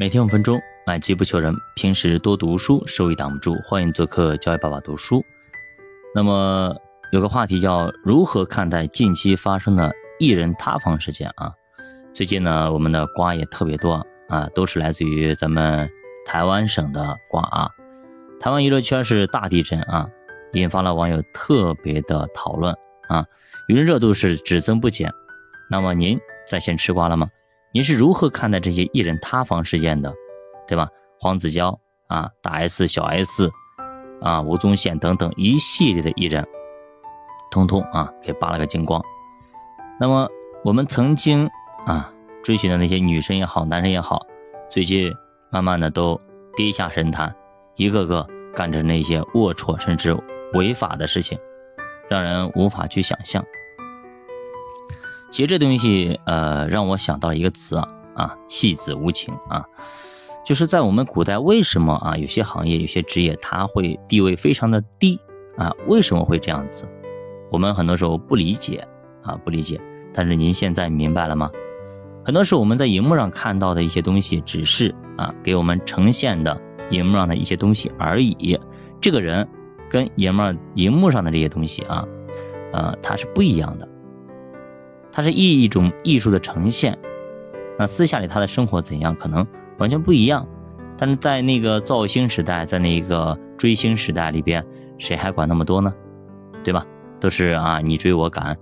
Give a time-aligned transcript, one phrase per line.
[0.00, 1.52] 每天五分钟，买机不求人。
[1.74, 3.56] 平时多读书，收益挡不住。
[3.64, 5.24] 欢迎做客教育爸爸读书。
[6.14, 6.72] 那么
[7.10, 11.52] 有个话题叫如何看待近期发生的艺人塌房事件啊？
[12.14, 15.90] 最近呢，我们的瓜也特别多啊，都是来自于咱们
[16.24, 17.68] 台湾省的瓜啊。
[18.38, 20.08] 台湾娱乐圈是大地震啊，
[20.52, 22.72] 引发了网友特别的讨论
[23.08, 23.26] 啊，
[23.68, 25.12] 舆论热度是只增不减。
[25.68, 27.28] 那么您在线吃瓜了吗？
[27.72, 30.12] 您是如何看待这些艺人塌房事件的，
[30.66, 30.88] 对吧？
[31.20, 33.50] 黄子佼啊，大 S、小 S
[34.22, 36.42] 啊，吴宗宪等等一系列的艺人，
[37.50, 39.02] 通通啊给扒了个精光。
[40.00, 40.28] 那么
[40.64, 41.46] 我们曾经
[41.86, 42.10] 啊
[42.42, 44.24] 追寻的那些女神也好，男神也好，
[44.70, 45.12] 最近
[45.50, 46.18] 慢慢的都
[46.56, 47.34] 跌下神坛，
[47.76, 50.16] 一个个干着那些龌龊甚至
[50.54, 51.38] 违法的事情，
[52.08, 53.44] 让人无法去想象。
[55.30, 59.64] 其实这东西，呃，让我想到一个词啊，啊，戏子无情啊，
[60.44, 65.20] 就是在我们古代，为什么啊，有些行业、有些职业，它会地位非常的低
[65.56, 65.70] 啊？
[65.86, 66.84] 为什么会这样子？
[67.52, 68.86] 我们很多时候不理解
[69.22, 69.80] 啊，不理解。
[70.14, 71.50] 但是您现在明白了吗？
[72.24, 76.58] 很多时候我们在荧幕上看到的一些东西，只是啊，给我们呈现的
[76.90, 78.58] 荧幕上的一些东西而已。
[79.00, 79.46] 这个人
[79.90, 80.42] 跟荧幕
[80.74, 82.06] 荧幕上的这些东西啊，
[82.72, 83.88] 呃，它是不一样的。
[85.18, 86.96] 它是一一种艺术的呈现，
[87.76, 89.44] 那私下里他的生活怎样，可能
[89.78, 90.46] 完全不一样。
[90.96, 94.64] 但是在那个造星时代，在那个追星时代里边，
[94.96, 95.92] 谁还管那么多呢？
[96.62, 96.86] 对吧？
[97.18, 98.56] 都是啊，你追我赶，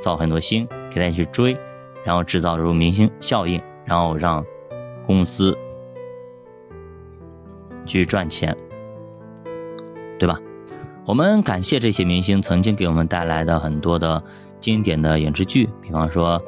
[0.00, 1.56] 造很多星给大家去追，
[2.02, 4.44] 然后制造出明星效应，然后让
[5.06, 5.56] 公司
[7.86, 8.56] 去赚钱，
[10.18, 10.40] 对吧？
[11.06, 14.20] 我们感谢这些明星曾经给我们带来的很多的。
[14.60, 16.40] 经典的影视剧，比方说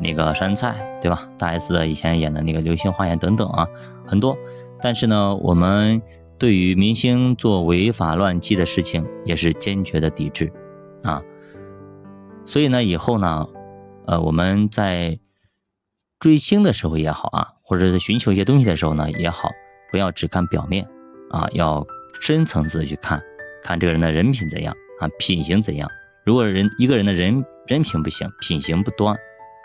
[0.00, 1.28] 那个山菜，对吧？
[1.38, 3.66] 大 S 的以前演的那个《流星花园》等等啊，
[4.06, 4.36] 很多。
[4.80, 6.00] 但是呢，我们
[6.38, 10.52] 对于明星做违法乱纪的事情也是坚决的抵制
[11.02, 11.22] 啊。
[12.44, 13.46] 所以呢，以后呢，
[14.06, 15.18] 呃，我们在
[16.18, 19.50] 追星的时候也好啊，或者是寻求一些东西的时候呢也好，
[19.90, 20.86] 不要只看表面
[21.30, 21.86] 啊，要
[22.20, 23.22] 深层次的去看，
[23.62, 25.88] 看这个人的人品怎样啊，品行怎样。
[26.24, 29.14] 如果人一个人的人人品不行，品行不端，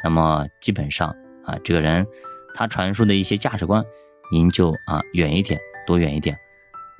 [0.03, 1.09] 那么基本上
[1.45, 2.05] 啊，这个人
[2.53, 3.83] 他传输的一些价值观，
[4.29, 6.37] 您就啊远一点，多远一点，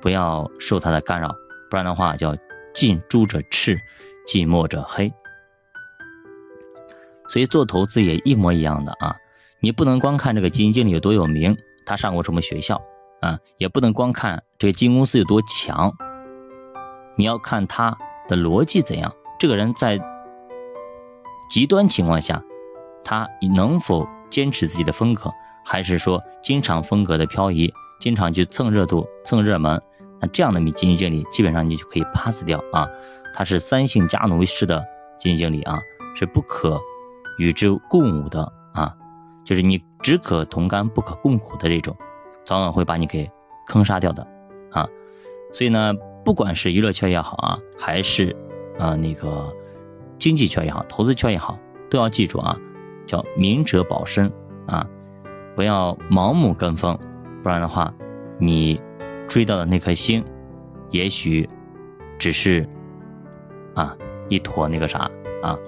[0.00, 1.28] 不要受他的干扰，
[1.70, 2.34] 不然的话叫
[2.72, 3.78] 近朱者赤，
[4.26, 5.12] 近墨者黑。
[7.28, 9.14] 所以做投资也一模一样的啊，
[9.60, 11.54] 你不能光看这个基金经理有多有名，
[11.84, 12.80] 他上过什么学校
[13.20, 15.92] 啊，也不能光看这个基金公司有多强，
[17.14, 17.94] 你要看他
[18.26, 19.14] 的逻辑怎样。
[19.40, 19.98] 这个人在
[21.50, 22.44] 极端情况下，
[23.02, 25.32] 他能否坚持自己的风格，
[25.64, 29.80] 还是说经常风格的漂移，经常去蹭热度、蹭热门？
[30.20, 32.86] 那这样的基金经理基本上你就可以 pass 掉啊。
[33.34, 34.84] 他是三姓家奴式的
[35.18, 35.80] 基金经理啊，
[36.14, 36.78] 是不可
[37.38, 38.42] 与之共舞的
[38.74, 38.94] 啊，
[39.42, 41.96] 就是你只可同甘不可共苦的这种，
[42.44, 43.26] 早晚会把你给
[43.66, 44.22] 坑杀掉的
[44.70, 44.86] 啊。
[45.50, 45.94] 所以呢，
[46.26, 48.36] 不管是娱乐圈也好啊，还是
[48.80, 49.54] 啊，那个
[50.18, 51.58] 经济圈也好，投资圈也好，
[51.90, 52.58] 都要记住啊，
[53.06, 54.32] 叫明哲保身
[54.66, 54.86] 啊，
[55.54, 56.98] 不要盲目跟风，
[57.42, 57.92] 不然的话，
[58.38, 58.80] 你
[59.28, 60.24] 追到的那颗星，
[60.90, 61.46] 也许
[62.18, 62.66] 只是
[63.74, 63.94] 啊
[64.30, 65.10] 一坨那个啥
[65.42, 65.58] 啊。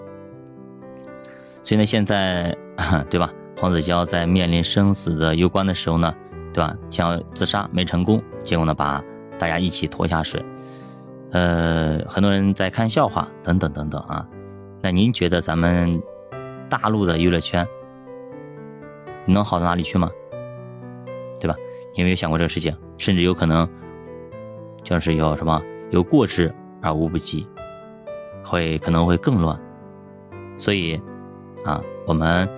[1.62, 2.56] 所以呢，现在
[3.10, 3.30] 对吧？
[3.60, 6.12] 黄子佼在面临生死的攸关的时候呢，
[6.52, 6.74] 对吧？
[6.90, 9.04] 想要自杀没成功，结果呢，把
[9.38, 10.44] 大家一起拖下水。
[11.32, 14.26] 呃，很多人在看笑话，等等等等啊。
[14.80, 16.00] 那您觉得咱们
[16.68, 17.66] 大陆的娱乐圈
[19.26, 20.10] 能好到哪里去吗？
[21.40, 21.56] 对吧？
[21.94, 22.76] 你有没有想过这个事情？
[22.98, 23.68] 甚至有可能
[24.84, 25.60] 就是有什么
[25.90, 27.46] 有过之而无不及，
[28.44, 29.58] 会可能会更乱。
[30.56, 31.00] 所以
[31.64, 32.48] 啊，我们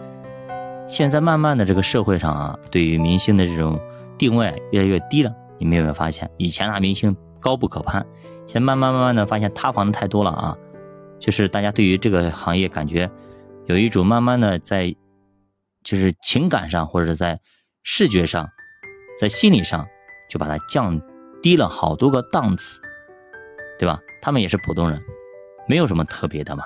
[0.89, 3.79] 现在慢慢的这个社会上啊，对于明星的这种
[4.19, 5.33] 定位越来越低了。
[5.59, 8.07] 你们有没有发现，以前那明星高不可攀？
[8.47, 10.57] 现在慢慢慢慢的发现塌房的太多了啊，
[11.19, 13.11] 就是大家对于这个行业感觉
[13.67, 14.95] 有一种慢慢的在，
[15.83, 17.39] 就是情感上或者在
[17.83, 18.49] 视觉上，
[19.21, 19.87] 在心理上
[20.31, 20.99] 就把它降
[21.43, 22.81] 低了好多个档次，
[23.79, 24.01] 对吧？
[24.23, 25.03] 他们也是普通人，
[25.69, 26.65] 没有什么特别的嘛，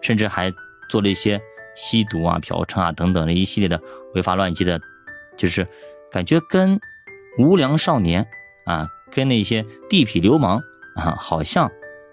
[0.00, 0.50] 甚至还
[0.88, 1.38] 做了一些
[1.74, 3.78] 吸毒啊、嫖娼啊等等的一系列的
[4.14, 4.80] 违法乱纪的，
[5.36, 5.66] 就是
[6.10, 6.80] 感觉跟
[7.38, 8.26] 无良少年
[8.64, 8.88] 啊。
[9.10, 10.60] 跟那些地痞流氓
[10.96, 11.70] 啊，好像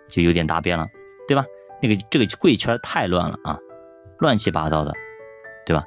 [0.10, 0.86] 就有点搭边了，
[1.28, 1.46] 对吧？
[1.82, 3.60] 那个这个贵圈太乱了啊，
[4.20, 4.94] 乱七八糟的，
[5.66, 5.84] 对吧？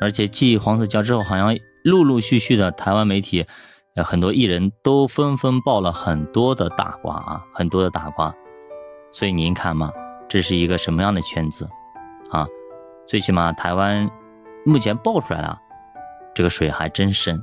[0.00, 3.46] 而且继黄子佼之后，好像陆陆续续的台湾媒体，
[3.94, 8.32] 呃，很多艺人都纷纷爆了很多的大瓜啊，很多的大瓜。
[9.10, 9.90] 所以您看嘛，
[10.28, 11.66] 这是一个什么样的圈子
[12.30, 12.46] 啊？
[13.06, 14.10] 最起码台湾
[14.64, 15.58] 目前爆出来了，
[16.34, 17.42] 这个水还真深，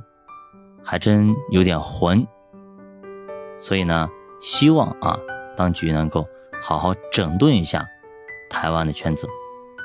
[0.84, 2.24] 还真有点浑。
[3.58, 4.08] 所以呢，
[4.40, 5.18] 希望啊，
[5.56, 6.26] 当局能够
[6.62, 7.86] 好好整顿一下
[8.50, 9.26] 台湾的圈子。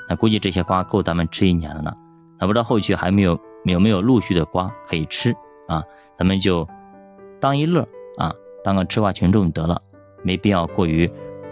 [0.09, 1.93] 那估计这些瓜够咱们吃一年了呢。
[2.39, 5.33] 那不知道后续还没有有没有陆续的瓜可以吃
[5.67, 5.83] 啊？
[6.17, 6.67] 咱们就
[7.39, 7.87] 当一乐
[8.17, 8.33] 啊，
[8.63, 9.79] 当个吃瓜群众得了，
[10.23, 11.09] 没必要过于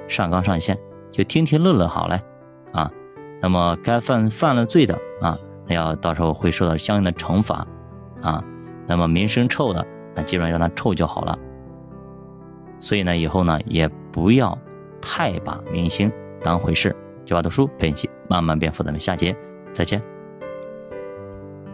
[0.08, 0.78] 上纲上线，
[1.12, 2.20] 就听听乐乐好嘞
[2.74, 2.92] 啊。
[3.40, 7.66] 那么该犯犯了罪的啊，那要到时候会受到相应的惩罚
[8.22, 8.44] 啊。
[8.88, 9.86] 那么名声臭的，
[10.16, 11.38] 那基本上让他臭就好了。
[12.80, 14.58] 所以呢，以后呢也不要
[15.02, 16.12] 太把明星
[16.44, 16.96] 当回事。
[17.26, 19.36] 九把读书本期慢慢变富，咱们下节
[19.74, 20.17] 再见。